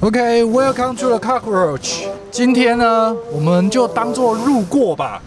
[0.00, 2.06] OK，Welcome to the Cockroach。
[2.30, 5.20] 今天呢，我们就当做路过吧。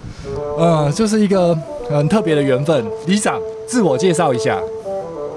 [0.57, 1.55] 嗯，就是一个
[1.87, 2.83] 很特别的缘分。
[3.05, 4.59] 李长，自我介绍一下。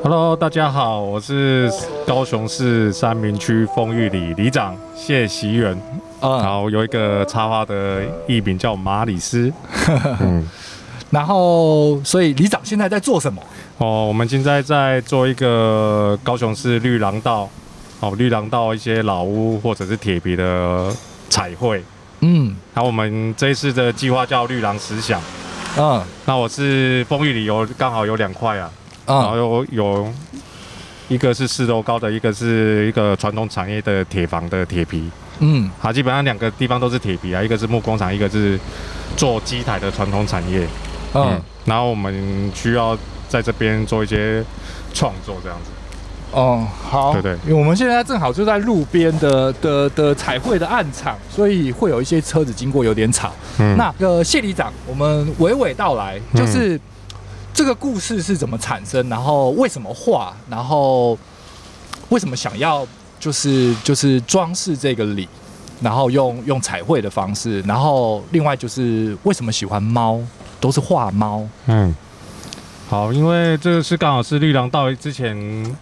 [0.05, 1.73] Hello，大家好，我是
[2.07, 5.75] 高雄市三明区丰裕里里长谢习元。
[6.21, 9.51] 嗯，然后有一个插花的艺名叫马里斯。
[10.21, 10.47] 嗯，
[11.09, 13.43] 然后，所以里长现在在做什么？
[13.79, 17.49] 哦，我们现在在做一个高雄市绿廊道。
[18.01, 20.95] 哦，绿廊道一些老屋或者是铁皮的
[21.31, 21.83] 彩绘，
[22.21, 25.19] 嗯，然后我们这一次的计划叫绿廊实想，
[25.79, 28.71] 嗯，那我是丰裕里有刚好有两块啊，
[29.07, 30.13] 嗯，然后有有
[31.09, 35.11] 一个是四楼高的，一个是一个传统产业的铁房的铁皮，
[35.41, 38.59] 嗯，好，基本上两个地方都是铁皮啊，一个是木工厂，一个是
[39.17, 40.67] 做机台的传统产业，
[41.15, 42.97] 嗯，嗯，然后我们需要
[43.29, 44.43] 在这边做一些
[44.93, 45.71] 创作这样子。
[46.33, 53.33] 哦，好，对对，因为我们现在正好就在路边的的的彩绘的暗场，所以会有一些车子经过，有点吵。
[53.59, 56.81] 嗯，那个谢里长，我们娓娓道来，就是
[57.55, 61.17] 这个故事是怎么产生，然后为什么画，然后
[62.09, 62.87] 为什么想要
[63.19, 65.29] 就是就是装饰这个里，
[65.81, 70.21] 然后用用彩绘的方式，然后另外就是为什么喜欢猫，
[70.61, 71.47] 都是画猫。
[71.67, 71.95] 嗯，
[72.89, 75.77] 好，因为这个是刚好是绿廊道之前。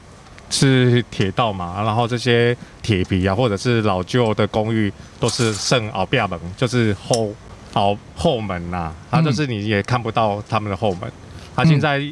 [0.54, 7.32] 是铁道嘛，然后这些铁皮啊，或者是老旧的公寓，都是剩后壁门，就是后
[7.72, 11.10] 后后门呐、啊，它就是你也看不到他们的后门。
[11.54, 12.02] 它现在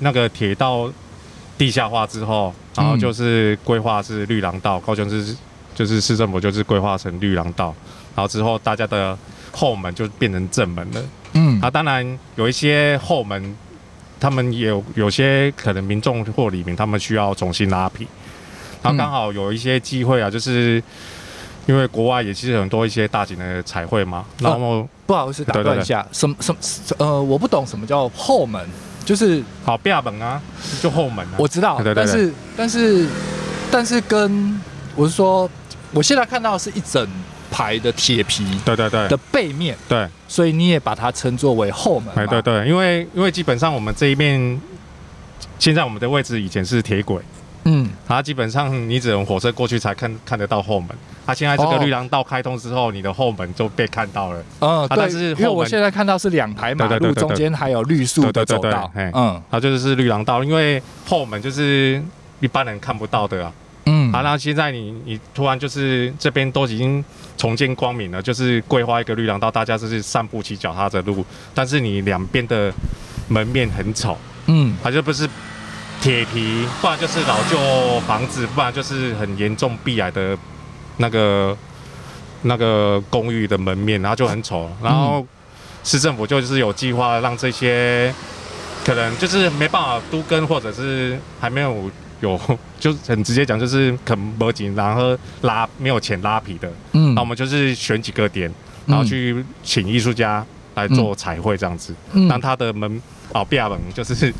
[0.00, 0.90] 那个铁道
[1.56, 5.36] 地下化之后，然后就是规划是绿廊道，高雄市
[5.74, 7.74] 就是市政府就是规划成绿廊道，
[8.14, 9.16] 然后之后大家的
[9.52, 11.02] 后门就变成正门了。
[11.32, 13.56] 嗯，啊，当然有一些后门。
[14.22, 18.06] 他们有有些可能民众或里面，他们需要重新拉皮，
[18.82, 20.74] 然后刚好有一些机会啊，就是
[21.64, 26.60] 因为国外也其实很多一些大型的彩绘嘛，然后、哦、不好意思打断一下，什么什么
[26.98, 28.62] 呃，我不懂什么叫后门，
[29.04, 30.40] 就是好亚门啊，
[30.82, 33.08] 就后门啊，我知道，对对对对，但是但是
[33.70, 34.60] 但是跟
[34.94, 35.50] 我是说，
[35.92, 37.08] 我现在看到的是一整。
[37.52, 42.14] 排的铁皮，对对对的背面，对，所以你也把它称作为后门。
[42.14, 44.60] 对对对，因为因为基本上我们这一面，
[45.58, 47.20] 现在我们的位置以前是铁轨，
[47.64, 50.88] 嗯，它基本上你只能火车过去才看看得到后门。
[51.26, 54.42] 它现在这个绿廊道开通之后，你的后门就被看到了。
[54.60, 62.02] 嗯，但是因为我现在看到是两排马路中间还有绿树的走道，嗯，它就是绿廊道，因为后门就是
[62.40, 63.52] 一般人看不到的啊。
[63.86, 67.02] 嗯，好，那现在你你突然就是这边都已经
[67.36, 72.72] 重见光明了，就是规划一个绿廊道，大家就是散步骑脚踏的路，但是你两边的
[73.28, 74.16] 门面很丑，
[74.46, 75.28] 嗯，它就不是
[76.00, 80.36] 铁皮，不然就是老旧房子，不然就是很严重壁癌的
[80.96, 81.56] 那个
[82.42, 84.70] 那个公寓的门面，然后就很丑。
[84.82, 85.26] 然后
[85.84, 88.12] 市政府就是有计划让这些
[88.84, 91.90] 可能就是没办法都跟，或者是还没有。
[92.22, 92.38] 有，
[92.78, 98.52] 就很直接讲，就是肯没钱，然后拉没有钱拉皮的，嗯，那我们就是选几个点，
[98.84, 100.44] 然后去请艺术家
[100.74, 103.00] 来做彩绘这样子，嗯，让他的门
[103.32, 104.30] 哦壁门就是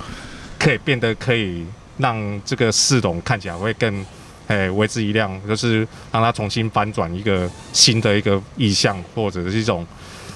[0.60, 1.65] 可以变得可以
[1.97, 4.04] 让这个市容看起来会更
[4.48, 9.87] 诶为之一亮，就是让它重新翻转一个新的一个意象，或者是一种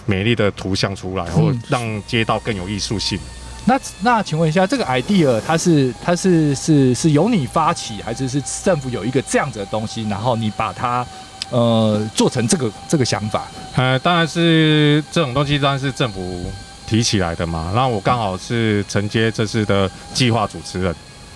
[0.06, 3.18] 美丽的图像出来，或让街道更有艺术性。
[3.66, 11.06] 那那请问一下，这个 idea 它是它是是是由你发起，还是是政府有一个这样子的东西，然后你把它
[11.50, 13.46] 呃做成这个这个想法？
[13.74, 16.44] 呃，当然是这种东西当然是政府
[16.86, 17.72] 提起来的嘛。
[17.74, 20.94] 那我刚好是承接这次的计划主持人。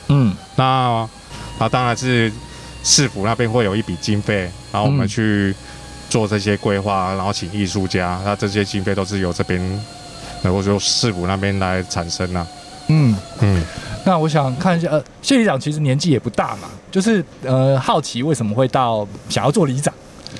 [0.08, 1.08] 嗯，那
[1.58, 2.32] 那当然是
[2.82, 5.54] 市府那边会有一笔经费，然后我们去
[6.08, 9.60] 做这些规划，然后请艺术家，那这些经费都是由这边。
[10.40, 12.46] 然后就市府那边来产生了。
[12.86, 13.60] 嗯嗯，
[14.04, 19.92] 那我想看一下，呃，谢里长其实年纪也不大嘛，就是呃好奇为什么会到想要做里长？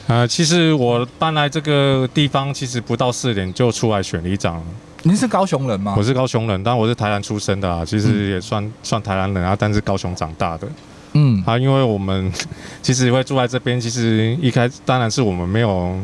[0.06, 4.62] 呃，其实我搬来这个地方其实不到四年就出来选里长了。
[5.08, 5.94] 您是高雄人吗？
[5.96, 10.68] 我是高雄人，但我是台南出生的啊，其实也算、嗯、算台南人啊，但是高雄长大的。
[11.14, 12.30] 嗯，啊，因为我们
[12.82, 15.98] 其实会住在这边，其实一开始当然是我们没有。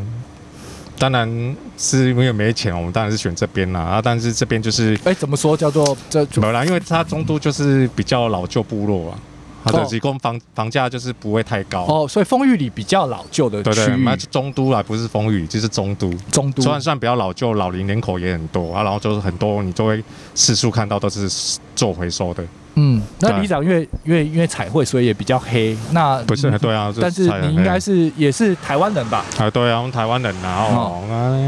[0.97, 1.29] 当然
[1.77, 3.81] 是因为没钱，我们当然是选这边啦。
[3.81, 6.25] 啊，但是这边就是，哎，怎么说叫做这？
[6.37, 9.19] 没有啦，因为它中都就是比较老旧部落啊。
[9.65, 16.13] 它的提供房房价就是不会太高哦，所以丰裕里比较老旧的区域，中都啦，不是丰裕，就是中都。
[16.31, 22.45] 中都虽然算比较老旧，老龄人口也很多啊，然后就是很多你就会四处看到都是做回收的。
[22.77, 25.77] 嗯，那里长因为因为因为彩绘，所以也比较黑。
[25.93, 29.25] 那不是对啊，但是你应该是也是台湾人吧？
[29.39, 31.03] 啊，对啊，我们台湾人啊，哦，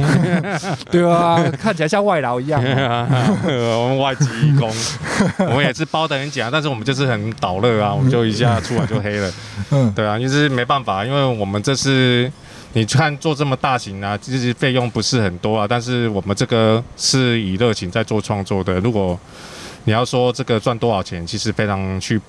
[0.90, 2.62] 对啊，看起来像外劳一样。
[3.44, 4.70] 我们外籍移工，
[5.50, 9.32] 我们也是包的很紧啊，但是我们就是很捣热啊，我们就一下出来就黑了。
[9.72, 12.30] 嗯，对啊，就是没办法，因为我们这次
[12.74, 19.18] 你看做这么大型啊，其实费用不是很多啊，但是我们这个是以热情在做创作的，如果。
[19.86, 22.20] 你要说这个赚多少钱，其实非常去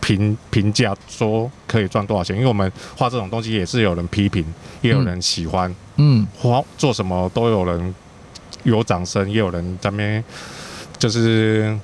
[0.00, 4.44] 评评价说可以赚多少钱，因为我们画这种东西也是有人批评，
[4.80, 7.94] 也有人喜欢，嗯，画做什么都有人
[8.64, 10.24] 有掌声，也有人在那边
[10.98, 11.78] 就是。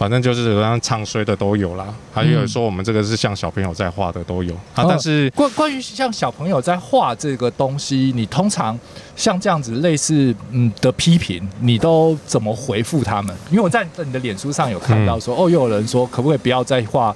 [0.00, 4.82] 反正就是唱衰的都有啦，还有说我们这个是像小朋友在画的都有啊。
[4.88, 8.80] 但是关关于像小朋友在画这个东西，你通常
[9.14, 13.36] 像这样子类似嗯的批评，你都怎么回复他们？
[13.50, 17.14] 因为我在你的脸书上有看到说，哦，又有人说可不可以不要再画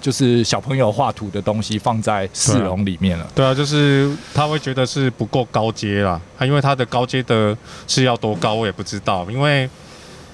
[0.00, 3.24] 就是小朋友画图的东西放在市容里面了？
[3.32, 9.70] 对啊，就是他会觉得是不够高阶啦，他因为他的高阶的是要多高，我也不知道，因为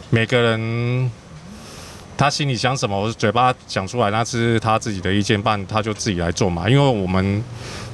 [0.09, 1.11] 每个人。
[2.21, 6.69] 他心里想什么，我嘴巴讲出来，那是他自己的意见，办他就自己来做嘛。
[6.69, 7.43] 因为我们，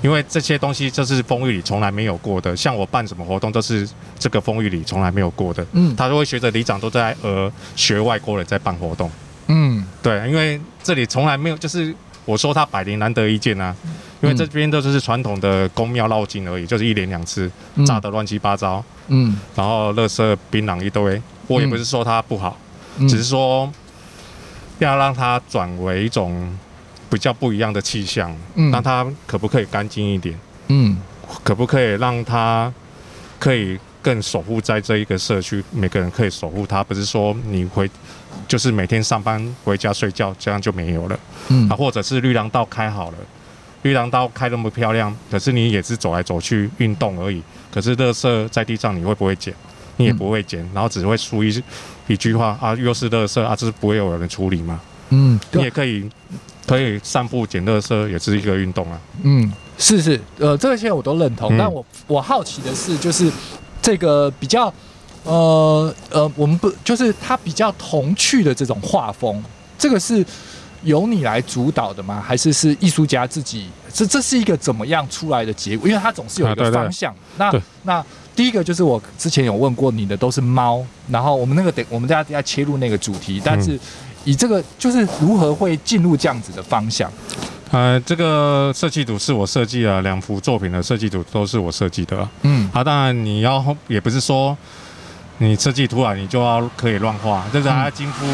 [0.03, 3.89] 因为这些东西就是风雨里从来没有过的，像我办什么活动都是
[4.19, 5.65] 这个风雨里从来没有过的。
[5.75, 9.09] 嗯，他都会学着里长都在呃学外国人在办活动。
[9.47, 11.95] 嗯，对，因为这里从来没有，就是
[12.25, 13.73] 我说他百年难得一见啊，
[14.21, 17.49] 因为这边都是传统的宫庙绕境而已，就是一连两次
[17.87, 18.85] 炸得乱七八糟。
[19.07, 22.59] 嗯，然后垃圾槟榔一堆，我也不是说他不好，
[23.09, 23.73] 只是说。
[24.79, 26.57] 要让它转为一种
[27.09, 30.39] 比较不一样的气象，嗯，那它可不可以干净一点？
[30.69, 30.97] 嗯，
[31.43, 32.73] 可不可以让它
[33.39, 35.63] 可以更守护在这一个社区？
[35.71, 37.89] 每个人可以守护它，不是说你回
[38.49, 41.19] 就是每天上班回家睡觉，这样就没有了。
[41.49, 43.17] 嗯，啊，或者是绿廊道开好了，
[43.83, 47.43] 绿廊道开那么漂亮，可是你也是走来走去运动而已。
[47.73, 49.55] 可是垃圾在地上，你会不会捡？
[49.97, 51.63] 你也不会捡，然后只会出一
[52.07, 54.81] 一句话啊，又是垃圾啊，这是不会有人处理吗？
[55.11, 56.09] 嗯，你也可以
[56.67, 59.01] 可以散步捡垃圾，也是一个运动啊。
[59.23, 61.55] 嗯，是是，呃，这些我都认同。
[61.55, 63.31] 嗯、但我我好奇的是，就是
[63.81, 64.73] 这个比较
[65.25, 69.43] 呃呃，我们不就是它比较童趣的这种画风，
[69.79, 70.25] 这个是
[70.83, 72.21] 由你来主导的吗？
[72.21, 73.69] 还是是艺术家自己？
[73.93, 75.89] 这这是一个怎么样出来的结果？
[75.89, 77.15] 因为它总是有一个方向。
[77.39, 78.07] 啊、对对那那。
[78.37, 83.81] 第一个就是我之前有问过你的，都是猫，然后我们那个得我们大家要切入那个主题，但是
[84.25, 87.11] 以这个就是如何会进入这样子的方向？
[87.73, 92.29] 呃，这个设计图是我设计的，两幅作品的设计图都是我设计的。
[92.43, 94.57] 嗯，好，当然你要也不是说
[95.39, 98.29] 你设计图啊，你就要可以乱画，这是还要经过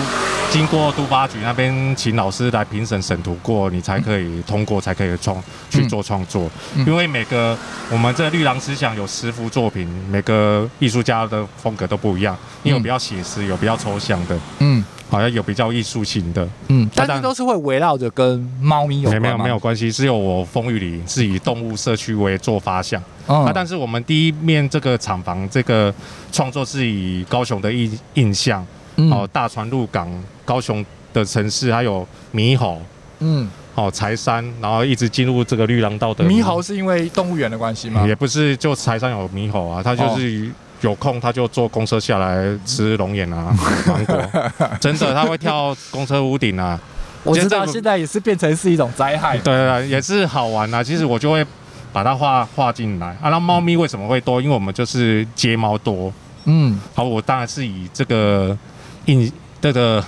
[0.53, 6.51] 经过都发局那边请老师来评审审图过，你才可以通过，才可以创去做创作。
[6.87, 7.57] 因为每个
[7.91, 19.23] 我们这绿廊思想有十幅作品，每个艺术家的风格都不一样，你有比较写实，有比较抽象的，嗯，好像有比较艺术性的，嗯，但是都是会围绕着跟猫咪有关。
[19.23, 25.93] 没有没有关系，只有我风雨里是以动物社区为做发想，啊，但是我们第一面这个厂房这个
[26.31, 28.63] 创作是以高雄的印印象。
[29.11, 30.07] 哦，大船入港，
[30.45, 32.81] 高雄的城市还有猕猴，
[33.21, 36.25] 嗯，哦，柴山，然后一直进入这个绿廊道的。
[36.25, 38.07] 猕猴是因为动物园的关系吗？
[38.07, 43.55] 也不是，就柴山有猕猴啊，它就是有空他就坐公车下来吃龙眼啊、
[43.87, 44.21] 芒果，
[44.81, 46.79] 真的他会跳公车屋顶啊。
[47.23, 49.39] 我知道现在也是变成是一种灾害。
[49.39, 50.83] 对对，也是好玩啊。
[50.83, 51.47] 其实我就会
[51.93, 53.31] 把它画画进来啊。
[53.31, 54.43] 那猫咪为什么会多？
[54.43, 56.13] 因为我们就是街猫多。
[56.47, 58.57] 嗯，好，我当然是以这个。
[59.07, 59.29] 印
[59.61, 60.01] 这个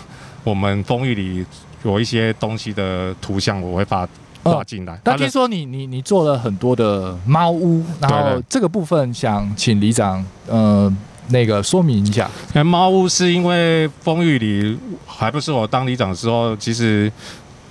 [0.44, 1.44] 我们风雨里
[1.82, 5.00] 有一些东西的图像，我会把它画进来。
[5.02, 10.94] 但听说你你你做了很多的猫屋，然后这个部分想请里长呃
[11.28, 12.30] 那个说明一下。
[12.62, 17.10] 猫屋是因为风雨里还不是我当里长的时候，其实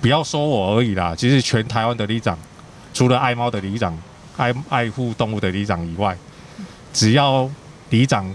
[0.00, 2.36] 不要说我而已啦，其实全台湾的里长，
[2.92, 3.96] 除了爱猫的里长、
[4.36, 6.16] 爱爱护动物的里长以外，
[6.92, 7.48] 只要
[7.90, 8.26] 里长。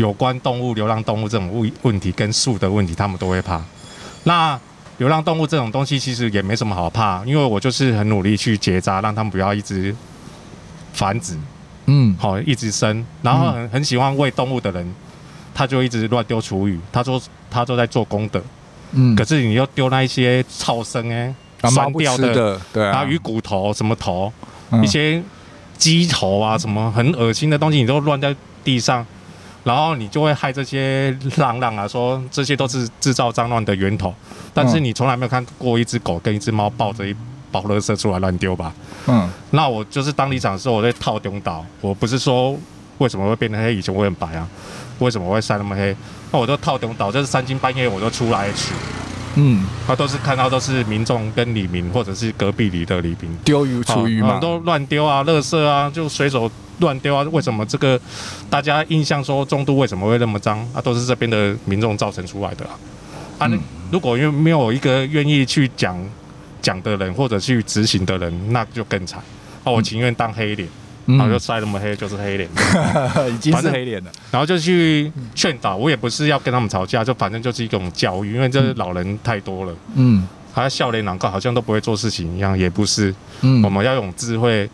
[0.00, 3.62] 有关动物、流浪动物这种问问题跟树的问题，他们都会怕。
[4.24, 4.58] 那
[4.96, 9.94] 流浪动物这种东西其实也没什么好怕，因为我就是很努力去结扎，让他们不要一直
[10.94, 11.36] 繁殖，
[11.84, 13.04] 嗯，好，一直生。
[13.20, 14.94] 然后很很喜欢喂动物的人，
[15.54, 18.42] 他就一直乱丢厨余，他说他都在做功德。
[18.92, 21.34] 嗯，可是你又丢那一些草生哎，
[21.68, 24.32] 酸掉的，对啊，鱼骨头什么头，
[24.82, 25.22] 一些
[25.76, 29.04] 鸡头啊什么很恶心的东西，你都乱在地上。
[29.62, 34.14] 然后你就会害这些浪浪啊，说这些都是制造脏乱的源头。
[34.54, 37.14] 但是你从来没有看过一只狗跟一只猫抱着一
[37.52, 38.72] 包垃圾出来乱丢吧？
[39.06, 39.28] 嗯。
[39.50, 41.64] 那我就是当里长的时候，我在套中岛。
[41.80, 42.58] 我不是说
[42.98, 44.48] 为什么会变得黑，以前我很白啊，
[44.98, 45.94] 为什么会晒那么黑？
[46.32, 48.72] 那我都套中岛，就是三更半夜我都出来取。
[49.34, 49.66] 嗯。
[49.86, 56.50] 他都是看到都是民众跟李明或者是隔壁里的李明丢鱼厨余嘛，都乱丢啊，垃圾啊，就随手。
[56.80, 57.22] 乱丢啊！
[57.30, 58.00] 为什么这个
[58.48, 60.80] 大家印象说中都为什么会那么脏啊？
[60.80, 62.72] 都是这边的民众造成出来的啊！
[63.38, 63.58] 啊，嗯、
[63.90, 65.96] 如果因为没有一个愿意去讲
[66.60, 69.22] 讲的人，或者去执行的人，那就更惨。
[69.64, 70.68] 啊，我情愿当黑脸，
[71.06, 72.48] 嗯、然后就晒那么黑，就是黑脸，
[73.32, 74.10] 已经是黑脸了。
[74.30, 79.74] 然后就去劝导，我也不是要跟他们吵架，就反正就是一种教育，因为这老人太多了。
[79.94, 83.14] 嗯，他笑脸两个好像都不会做事情一样，也不是。
[83.42, 84.68] 嗯，我们要用智慧。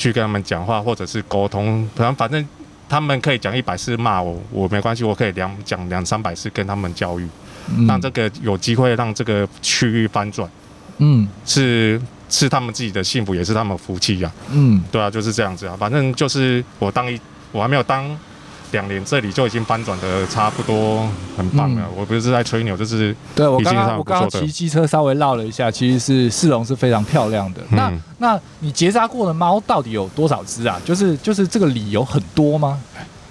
[0.00, 2.48] 去跟他们讲话，或者是沟通，反正反正
[2.88, 7.28] 他们可以讲一百次骂我，我没关系，我可以两讲两三百次跟他们教育，
[7.68, 10.48] 嗯、让这个有机会让这个区域翻转，
[10.96, 17.20] 嗯，是是他们自己的幸福，也是他们福气呀，嗯，对啊，就是这样子啊，反正就是我当一
[17.52, 18.18] 我还没有当。
[18.72, 21.82] 两年，这里就已经翻转的差不多，很棒了。
[21.82, 27.60] 嗯、我不是在吹牛，就是对我刚刚我刚刚骑机车稍微绕了一下，其实是市容是非常漂亮的。
[27.70, 30.80] 嗯、那那你结扎过的猫到底有多少只啊？
[30.84, 32.80] 就是就是这个理由很多吗？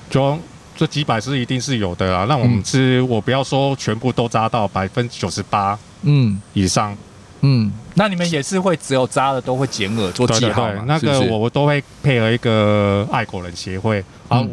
[0.10, 0.38] 就
[0.76, 2.26] 这几百只一定是有的啊。
[2.28, 6.98] 那我们是，我不要说全部都扎到百分之九十八，嗯以上，
[7.42, 10.84] 嗯，那你们也是会只有扎了都会剪耳做记号吗？
[10.86, 14.40] 那个我都会配合一个爱狗人协会啊。
[14.40, 14.50] 嗯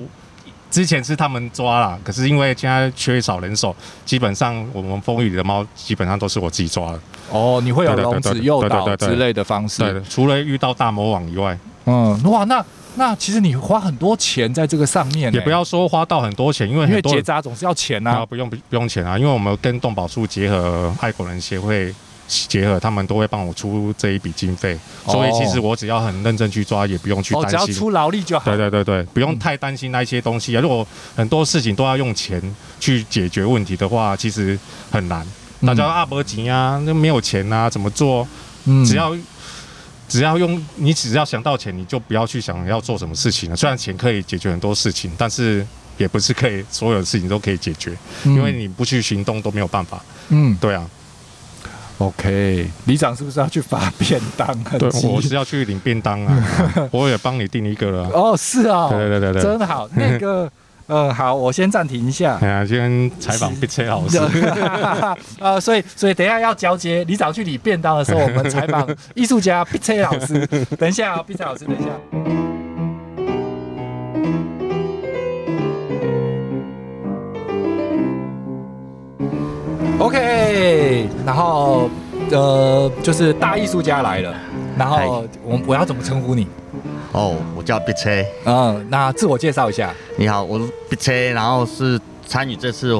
[0.77, 7.01] 之前是他们抓啦，可是因为现在缺少人手，基本上我们风雨里的猫基本上都是我自己抓的。
[7.31, 10.03] 哦，你会有笼子诱导之类的方式？
[10.07, 11.59] 除了遇到大魔王以外。
[11.87, 12.63] 嗯，哇，那
[12.97, 15.33] 那其实你花很多钱在这个上面。
[15.33, 18.27] 也不要说花到很多钱，因为因为结扎总是要钱呐、啊。
[18.27, 21.91] 不用不不用钱啊，因为我们跟动保处结合爱狗人协会。
[22.27, 27.51] 结合他们都会帮我出这一笔经费，所以其实我只要很认真去抓，也不用去担心。
[27.51, 28.45] 只要出劳力就好。
[28.45, 30.61] 对对对对，不用太担心那些东西啊。
[30.61, 32.41] 如果很多事情都要用钱
[32.81, 34.59] 去解决问题的话，其实
[34.91, 35.27] 很难。
[35.65, 38.27] 大家阿伯紧啊，那没有钱啊，怎么做？
[38.85, 39.17] 只要
[40.09, 43.57] 只要用你只要想到钱，你就不要去想要做什么事情了。
[43.57, 45.67] 虽然钱可以解决很多事情，但是
[45.97, 50.03] 也不是可以所有的事情都可以解决，因为你不去行动都没有办法。
[50.29, 50.85] 嗯，对啊。
[51.99, 54.47] OK，里长是不是要去发便当？
[54.79, 56.45] 对，我是要去领便当啊！
[56.93, 58.09] 我也帮你订一个了。
[58.13, 59.89] 哦，是啊，对对对对，真好。
[59.95, 60.51] 那个，
[60.89, 62.37] 呃，好，我先暂停一下。
[62.43, 64.21] 哎呀，先采访 B 车老师。
[65.41, 70.47] 呃，所以，所以等一下要交接，里长去领便当的时候，我们采访艺术家 B 车老师。
[70.79, 71.89] 等一下啊，B 车老师，等一下。
[79.99, 80.86] OK，
[81.27, 81.91] 然后
[82.31, 84.33] 呃，就是大艺术家来了，
[84.79, 86.47] 然后我我要怎么称呼你？
[87.11, 88.25] 哦，我叫毕车。
[88.45, 89.93] 嗯，那自我介绍一下。
[90.17, 92.97] 你好，我是毕车，然后是参与这次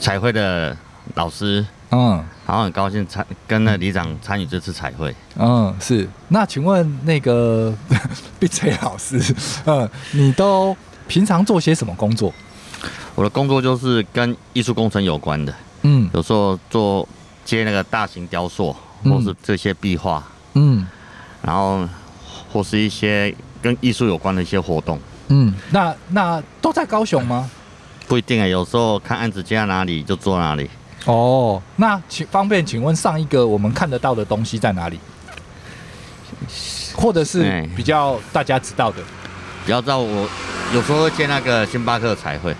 [0.00, 0.74] 彩绘的
[1.16, 1.62] 老师。
[1.90, 5.14] 嗯，然后很高兴参跟那里长参与这次彩绘。
[5.36, 6.08] 嗯，是。
[6.28, 7.74] 那请问那个
[8.40, 9.20] 毕车老师，
[9.66, 10.74] 嗯，你都
[11.06, 12.32] 平常做些什么工作？
[13.14, 15.52] 我的工作就是跟艺术工程有关的。
[15.82, 17.08] 嗯，有时候做
[17.48, 20.86] 接那个大型雕塑，或是这些壁画，嗯，
[21.40, 21.88] 然后
[22.52, 27.48] 或是一些跟艺术有关的一些活动，嗯，那那都在高雄吗？
[28.06, 30.68] 不一定啊，有时候看案子接在哪里就做哪里。
[31.06, 35.00] 哦，那请方便请问上一个我们看得到的东西在哪里？
[36.94, 38.98] 或者是比较大家知道的？
[39.64, 40.28] 比较知道我
[40.74, 42.54] 有时候会接那个星巴克彩绘。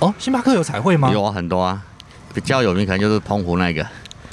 [0.00, 1.10] 哦，星巴克有彩绘吗？
[1.10, 1.82] 有啊，很多啊。
[2.34, 3.86] 比较有名可能就是澎湖那个，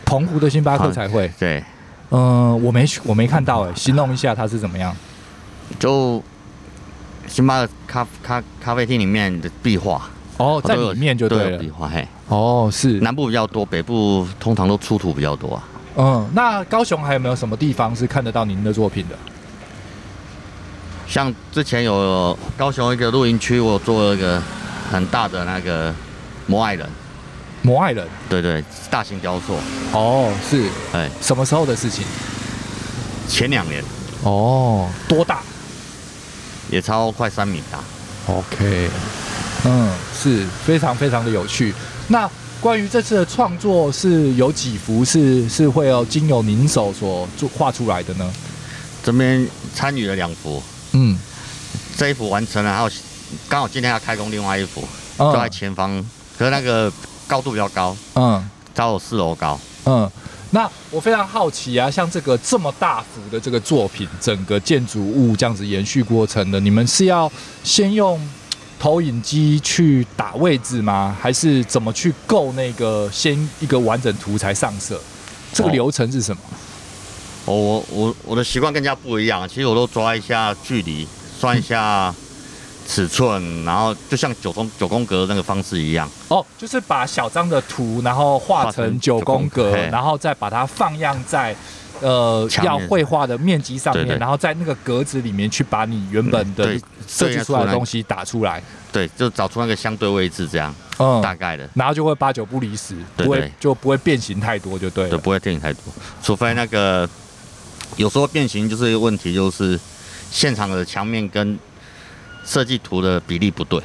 [0.10, 1.28] 澎湖的星巴克彩绘。
[1.28, 1.64] 嗯、对，
[2.10, 4.96] 嗯、呃，我没我没看到哎，形容一下它是怎么样？
[5.78, 6.22] 就
[7.28, 12.08] 星巴克咖咖咖啡厅里面的壁画哦，在里面就对了，壁画嘿。
[12.28, 15.64] 哦，是南部比较多，北部通常都出土比较多啊。
[15.98, 19.16] 嗯，那高雄还有没有什么地方是看得到您的作品的？
[21.08, 24.42] 像之前有高雄一个露营区，我做了一个
[24.92, 25.94] 很大的那个
[26.48, 26.90] 摩艾人。
[27.70, 29.56] 摩艾人，对对，大型雕塑。
[29.94, 32.04] 哦，是，哎，什么时候的事情？
[33.28, 33.84] 前两年。
[34.24, 35.44] 哦，多大？
[36.72, 37.78] 也超快三米大。
[38.26, 38.90] OK，
[39.66, 41.72] 嗯，是非常非常的有趣。
[42.08, 42.28] 那
[42.60, 48.34] 关于这次的创作是有几幅是是会有经由您手所做画出来的呢？
[49.04, 50.62] 这边参与了两幅，
[50.94, 51.16] 嗯，
[51.96, 52.90] 这一幅完成了，然后
[53.48, 54.84] 刚好今天要开工另外一幅，
[55.20, 56.92] 就在前方，嗯、可是那个
[57.30, 60.10] 高度比较高，嗯，高有四楼高，嗯，
[60.50, 67.32] 那我非常好奇啊，像这个这么大幅的这个作品，整个建筑物这样子延续过程的，你们是要
[67.64, 68.20] 先用
[68.80, 71.16] 投影机去打位置吗？
[71.22, 75.00] 还是怎么去构那个先一个完整图才上色？
[75.54, 76.42] 这个流程是什么？
[77.46, 81.08] 哦，我我我的习惯更加不一样，其实我都抓一下距离，
[81.40, 82.14] 算一下
[82.90, 86.10] 尺寸，嗯、然后就像九宫九宫格那个方式一样。
[86.30, 91.56] 哦，就是把小张的图，然后画成九宫格，然后再把它放样在。
[92.02, 105.84] 呃，要绘画的面积上面，然后在那个格子里面去把你原本的设计出来的东西打出来，对，就找出那个相对位置，这样，嗯，大概的，然后就会八九不离十，不会就不会变形太多，就对，对，不会变形太多，
[106.24, 107.10] 除非那个
[107.98, 109.78] 有时候变形就是一个问题，就是
[110.32, 111.60] 现场的墙面跟
[112.50, 113.80] 设计图的比例不对，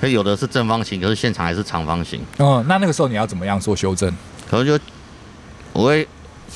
[0.00, 4.14] 所以有的是正方形，可是现场还是长方形，哦，那那个时候你要怎么样做修正？
[4.50, 4.78] 可能就
[5.72, 6.06] 我会。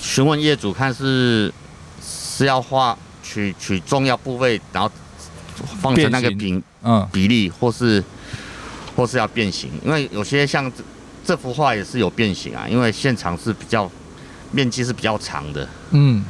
[0.01, 1.53] 询问业主看是
[2.01, 4.91] 是要画取取重要部位，然后
[5.83, 7.07] 放成那个比嗯。
[7.13, 8.03] 比例，或是
[8.97, 10.83] 或是要变形，因为有些像这
[11.27, 13.91] 这幅画也是有变形啊，因为现场是比较
[14.53, 16.25] 面积是比较长的，嗯。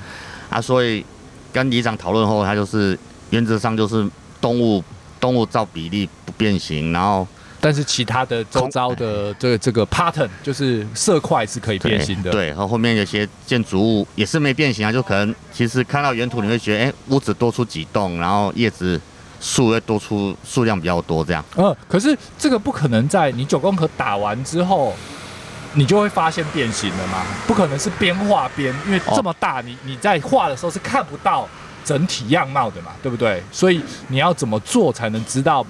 [0.48, 1.04] 啊，所以
[1.52, 2.98] 跟里长讨论后，他就是
[3.28, 4.08] 原则上就是
[4.40, 4.82] 动物
[5.20, 7.26] 动物照比例不变形，然后。
[7.62, 18.98] 但是其他的周遭的这个这个 pattern 就是色块是可以变形的，对，然后后面有些建筑物也是没变形啊，就可能其实看到原图你会觉得，哎，屋子多出几栋，然后叶子
[19.42, 21.44] 树会多出数量比较多这样。
[21.56, 24.94] 嗯，可是这个不可能在你九宫格打完之后，
[25.74, 27.22] 你就会发现变形了嘛？
[27.46, 31.46] 不可能是边画边，因为这么大，你你在画的时候是看不到
[31.84, 33.42] 整体样貌的嘛，对不对？
[33.50, 35.64] 所以你要怎么做才能知道？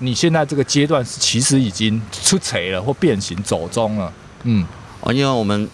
[0.00, 4.12] 你现在这个阶段是其实已经出槌了或变形走中了，
[4.44, 4.64] 嗯，
[5.00, 5.68] 哦，因为我们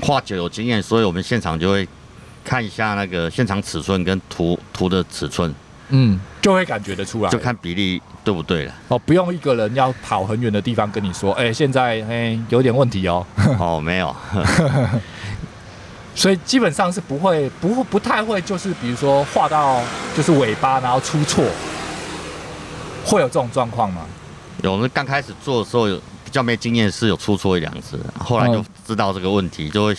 [0.00, 1.86] 画久有经验，所以我们现场就会
[2.44, 5.54] 看一下那个现场尺寸跟图图的尺寸，
[5.90, 8.74] 嗯，就会感觉得出来，就看比例对不对了。
[8.88, 13.24] 哦，不用一个人要跑很远的地方跟你说，哎，现在哎有点问题哦。
[13.60, 14.12] 哦，没有，
[16.14, 19.82] 所以基本上是不会不不太会，就是比如说画到
[20.16, 21.44] 就是尾巴然后出错。
[23.06, 24.00] 会有这种状况吗？
[24.62, 29.96] 有，我们刚开始做的时候有比较没经验，是有出错一两次，后来就知道这个问题，就会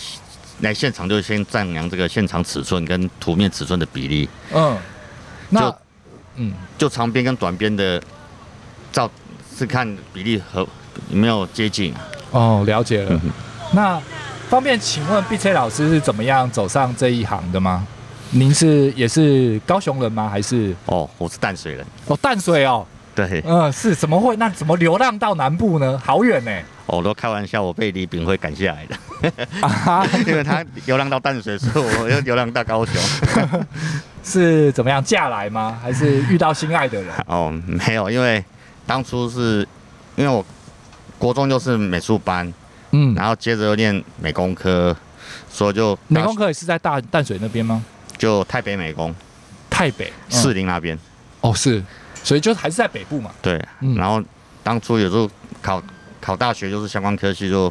[0.58, 4.28] 来现场就先丈量这个现场尺寸跟图面尺寸的比例。
[4.52, 4.76] 嗯，
[5.50, 5.72] 那
[6.34, 8.02] 嗯，就长边跟短边的
[8.90, 9.08] 照
[9.56, 10.66] 是看比例和
[11.08, 11.94] 有没有接近。
[12.32, 13.10] 哦，了解了。
[13.12, 13.30] 嗯、
[13.70, 14.02] 那
[14.48, 17.86] 方便请问碧翠老师是怎么样走上这一行的吗？
[18.30, 20.28] 您是也是高雄人吗？
[20.28, 20.74] 还是？
[20.86, 21.84] 哦，我是淡水人。
[22.06, 22.86] 哦，淡水哦。
[23.14, 24.36] 对，嗯，是怎么会？
[24.36, 26.00] 那怎么流浪到南部呢？
[26.04, 26.52] 好远呢！
[26.86, 32.94] 我都开玩笑，我被李炳辉赶下来的，啊、 因为他流浪到淡水，所以我又流浪到高雄。
[34.22, 35.78] 是怎么样嫁来吗？
[35.82, 37.12] 还是遇到心爱的人？
[37.26, 38.44] 哦，没有，因为
[38.86, 39.66] 当初是
[40.14, 40.44] 因为我
[41.18, 42.52] 国中就是美术班，
[42.98, 44.96] 嗯，然后接着又念美工科，
[45.50, 47.84] 所以就美工科也是在大淡水那边吗？
[48.16, 49.14] 就台北美工，
[49.68, 51.50] 台北士林那边、嗯。
[51.50, 51.82] 哦，是。
[52.24, 53.30] 所以就还是在北部嘛。
[53.42, 54.22] 对，嗯、然后
[54.62, 55.30] 当初有时候
[55.60, 55.82] 考
[56.20, 57.70] 考大学，就是相关科系就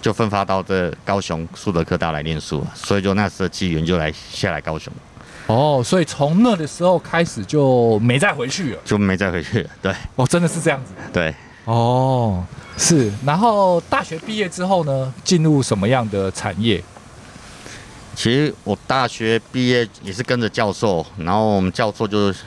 [0.00, 4.92] 就分发到这高雄树德科大来念书，所以就那时候机缘就来下来高雄。
[5.48, 9.70] 哦，所以从那的时候开始就没再回去了，就没再回去了。
[9.82, 10.92] 对，哦，真的是这样子。
[11.12, 12.44] 对，哦，
[12.76, 13.12] 是。
[13.24, 16.82] 然后大学毕业之后呢，进入什么样的产业？
[18.14, 22.40] 其实我大学毕业也是跟着教授，然后我们教授就是。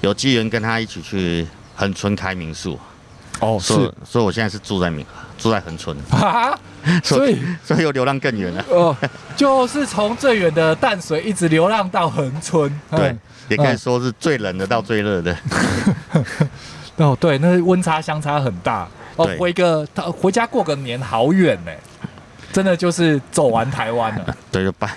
[0.00, 2.78] 有机缘跟他一起去恒春开民宿，
[3.40, 3.72] 哦，是，
[4.04, 5.06] 所以我现在是住在民，
[5.38, 6.54] 住在恒春， 啊，
[7.02, 8.94] 所以所以 又流浪更远了，哦，
[9.34, 13.16] 就是从最远的淡水一直流浪到恒春，对，
[13.48, 15.34] 也可以说是最冷的到最热的，
[16.96, 21.72] 哦，对，那温差相差很大，哦，回个他回家过个年好远呢，
[22.52, 24.90] 真的就是走完台湾了， 对，就半，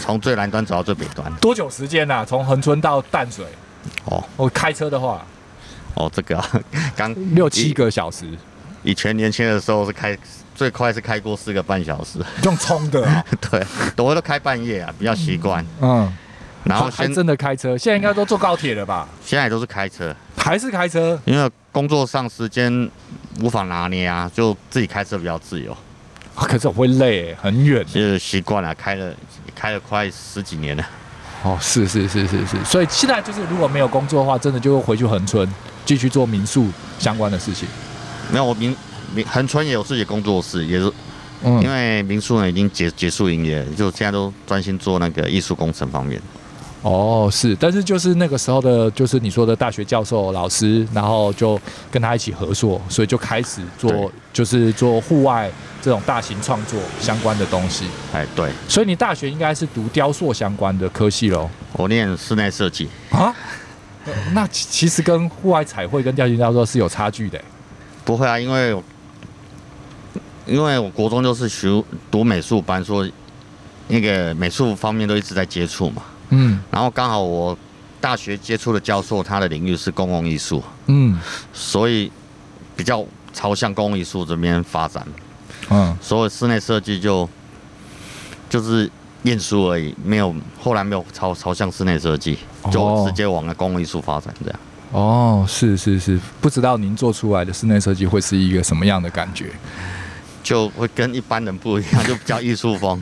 [0.00, 2.24] 从最南端走到最北端，多久时间呢？
[2.26, 3.44] 从恒春到淡水？
[4.04, 5.24] 哦，我开车的话，
[5.94, 6.46] 哦，这个啊，
[6.94, 8.26] 刚六七个小时。
[8.82, 10.16] 以前年轻的时候是开
[10.54, 13.24] 最快是开过四个半小时，用冲的、啊。
[13.50, 13.62] 对，
[13.96, 15.64] 我都开半夜啊，比较习惯。
[15.80, 16.10] 嗯，
[16.64, 19.06] 然后还真的开车，现在应该都坐高铁了吧？
[19.22, 21.16] 现在都是开车，还还是开车？
[21.26, 22.90] 因为工作上时间
[23.40, 25.76] 无法拿捏啊，就自己开车比较自由。
[26.34, 27.84] 可是我会累，很远。
[27.86, 29.14] 就是习惯了，开了
[29.54, 30.84] 开了快十几年了。
[31.44, 35.48] 哦，是是是是是，所以现在就是如果没有工作的话，真的就会回去恒春
[35.84, 36.66] 继续做民宿
[36.98, 37.68] 相关的事情。
[38.32, 38.76] 没有，我民
[39.14, 40.92] 民恒春也有自己的工作室，也是，
[41.44, 46.20] 嗯，因为民宿呢已经结结束营业，就现在都专心做那个艺术工程方面。
[46.82, 55.50] 哦，是，但是就是那个时候的，就是你说的大学教授老师，然后就跟他一起合作，所以就开始做，就是做户外
[55.82, 57.84] 这种大型创作相关的东西。
[58.14, 58.50] 哎，对。
[58.66, 61.50] 所以你大学应该是读雕塑相关的科系喽？
[61.74, 63.34] 我念室内设计啊。
[64.32, 67.38] 那其实跟户外彩绘跟雕塑雕塑是有差距的。
[68.06, 68.82] 不会啊，因为
[70.46, 71.68] 因为我国中就是学
[72.10, 73.06] 读美术班，说
[73.88, 76.02] 那个美术方面都一直在接触嘛。
[76.30, 77.56] 嗯，然后刚好我
[78.00, 81.18] 大学接触的教授，他的领域是公共艺术，嗯，
[81.52, 82.10] 所以
[82.74, 85.06] 比较朝向公共艺术这边发展，
[85.68, 87.28] 嗯，所以室内设计就
[88.48, 88.90] 就是
[89.22, 92.38] 念书而已，没有后来没有朝朝向室内设计，
[92.70, 94.60] 就直接往那公共艺术发展这样。
[94.92, 99.46] 哦，是是是，不知道您做出来的室内设计会是一个什么样的感觉？
[100.50, 103.00] 就会跟一般人不一样，就比较艺术风。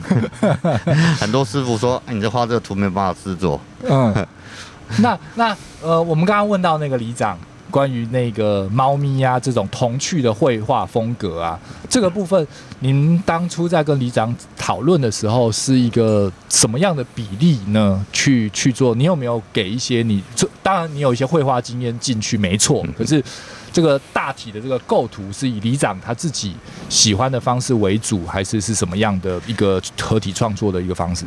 [1.19, 3.59] 很多师傅说：“哎，你这画这个图没办法制作。”
[3.89, 4.13] 嗯，
[5.01, 7.35] 那那呃，我们刚刚问到那个里长
[7.71, 11.59] 关于那个猫咪呀、啊、这种童趣的绘画风格啊，
[11.89, 12.47] 这个部分，
[12.81, 18.05] 您当初在跟里长讨论的时候，是一个什么样的比例呢？
[18.13, 20.21] 去去做，你有没有给一些你？
[20.61, 23.23] 当然，你有一些绘画经验进去，没错，可是。
[23.71, 26.55] 这个大体的这个构图是以里长他自己
[26.89, 31.25] 喜欢的方式为主，还是是什么样的一个合体创作的一个方式？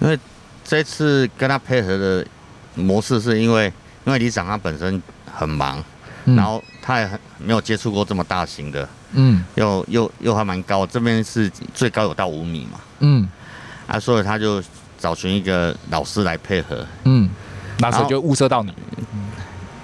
[0.00, 0.18] 因为
[0.64, 2.26] 这次跟他配合的
[2.74, 3.72] 模式，是因为
[4.04, 5.82] 因为里长他本身很忙，
[6.24, 13.28] 嗯、然后他也很没有接触过这么大型的，嗯，又又又还蛮高，这边是最高有到五米嘛，嗯，
[13.86, 14.62] 啊，所以他就
[14.98, 17.28] 找寻一个老师来配合，嗯，
[17.78, 18.72] 那时候就物色到你。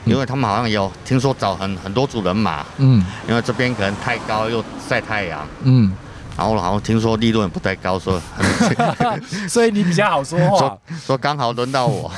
[0.08, 5.92] 因为他们好像有听说找很很多组人马，嗯，因为这边可能太高又晒太阳，嗯，
[6.36, 8.20] 然后好像听说利润不太高，说，
[9.48, 12.10] 所以你比较好说话， 说，说刚好轮到我，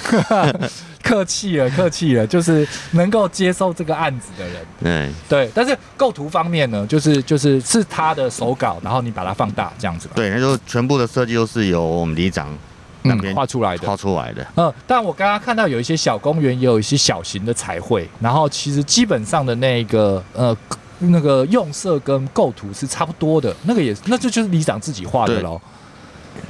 [1.03, 5.11] 客气了，客气了，就是能够接受这个案子的人，对。
[5.29, 12.57] 对，但是构图方面呢，就是就是是他的手稿，然后你把它放大这样子，对，那就全部的设计都是由我们李长。
[13.03, 14.47] 嗯，画出来的，画出来的。
[14.57, 20.57] 嗯，但我刚刚看到有一些小公园，也有一些小型的彩绘，然后其实基本上的那个呃
[20.99, 25.61] 那个用色跟构图是差不多的，那个也那这就，就是里长自己画的喽。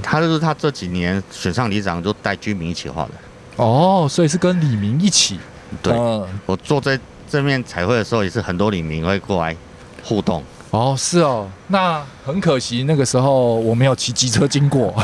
[0.02, 3.10] 他就是他这几年选上里长就带居民一起画的。
[3.56, 5.38] 哦，所以是跟李明一起。
[5.82, 9.56] 对，嗯、我做在这面彩绘的时候，也是很多李明会过来
[10.02, 10.42] 互动。
[10.70, 14.94] 哦，是哦，那很可惜，那个时候我没有骑机车经过。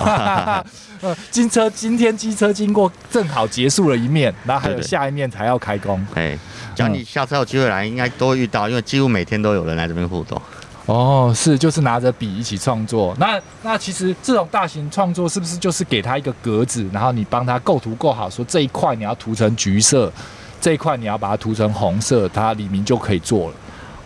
[1.01, 6.01] 呃， 机车今天机车经过，正好结束了一面，然后还有下一面才要开工。
[6.15, 6.39] 哎，
[6.77, 10.41] 只要你下次有机会来，应该都会遇到，因为几乎每天都有人来这边互动。
[10.87, 13.13] 哦，是，就是拿着笔一起创作。
[13.19, 20.13] 那那其实这种大型创作是不是就是给他一个格子，然后你帮他构图构好，说这一块你要涂成橘色，
[20.61, 23.55] 这一块你要把它涂成红色，它里面就可以做了。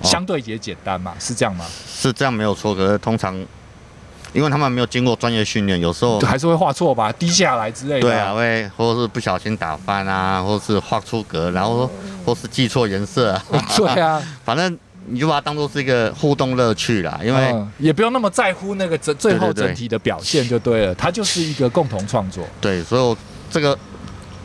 [0.02, 1.64] 相对也简单嘛，是这样吗？
[1.92, 3.34] 是这样没有错，可是通常
[4.32, 8.00] 因为他们没有经过专业训练，有时候还是会画错吧，滴下来之类的。
[8.00, 11.90] 对啊，会或者是不小心打翻啊，或者是画出格，然后
[12.24, 13.44] 或是记错颜色啊。
[13.76, 22.46] 对啊， 反正你就把它当做是一个互动乐趣啦，因为、嗯、也不用那么在乎那个整最后整体的表现就对了，它就是一个共同创作。
[22.60, 23.16] 对，所以我
[23.50, 23.76] 这个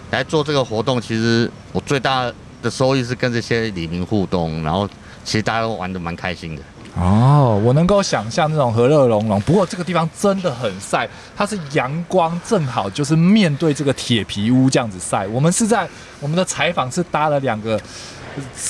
[0.09, 2.31] 来做这个活动，其实我最大
[2.63, 4.89] 的收益是跟这些里民互动，然后。
[5.25, 6.61] 其实大家都玩的蛮开心的
[6.97, 9.41] 哦，我能够想象那种和乐融融。
[9.41, 15.27] 不过这个地方真的很晒，它是阳光正好就是面对这个铁皮屋这样子晒。
[15.27, 15.85] 我们是在
[16.21, 17.77] 我们的采访是搭了两个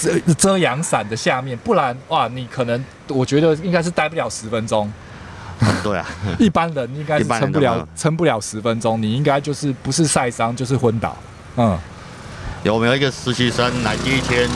[0.01, 4.91] 遮遮阳伞的下面，不然哇，你可能我觉得应该是待不了十分钟。
[5.83, 6.05] 对啊，
[6.39, 11.15] 一般人应该是撑不了撑不了十分钟，你应该就是不是晒伤就是昏倒。
[11.57, 11.77] 嗯，
[12.63, 14.49] 有没有一个实习生来第一天？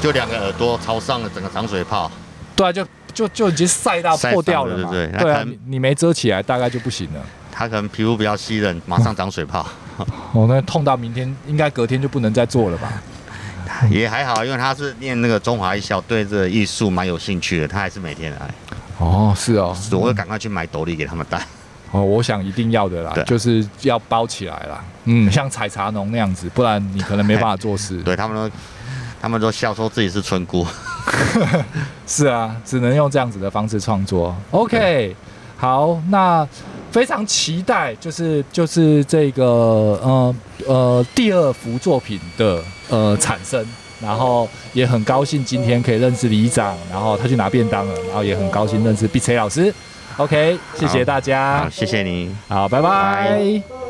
[0.00, 2.10] 就两个耳朵朝上的整个长水泡，
[2.54, 7.20] 对啊，就就就已经晒到破掉了嘛，对对对，对啊，你没遮起来大概就不行了。
[7.50, 9.66] 他可能皮肤比较细润，马上长水泡。
[10.32, 13.02] 哦，那痛到明天应该隔天就不能再做了吧？
[13.90, 18.50] 也还好，因为他是念那个中华艺校，对这个艺术蛮有兴趣的，他还是每天来。
[18.98, 21.44] 哦，是哦，我会赶快去买斗笠给他们戴。
[21.90, 24.84] 哦，我想一定要的啦，就是要包起来啦。
[25.06, 28.00] 嗯，像采茶农那样子，不然你可能没办法做事。
[28.04, 28.56] 对他们都。
[29.20, 30.66] 他们都笑说自己是村姑。
[32.06, 34.34] 是啊，只能用这样子的方式创作。
[34.50, 35.14] OK，
[35.56, 36.46] 好，那
[36.90, 40.34] 非常期待，就是就是这个呃
[40.66, 43.64] 呃第二幅作品的呃产生，
[44.00, 49.72] 然后也很高兴今天可以认识里长，然后他去拿便当了，然后也很高兴认识碧翠老师。
[50.16, 53.87] OK，谢谢大家，好，谢谢你，好，拜拜。